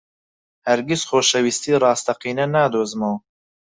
[0.67, 3.17] هەرگیز خۆشەویستیی ڕاستەقینە نادۆزمەوە.